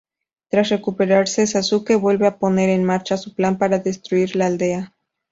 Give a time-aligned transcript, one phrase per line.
[0.49, 4.95] Tras recuperarse, Sasuke vuelve a poner en marcha su plan para destruir la aldea.